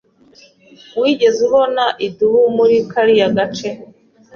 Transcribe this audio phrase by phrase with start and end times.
[1.01, 3.69] Wigeze ubona idubu muri kariya gace?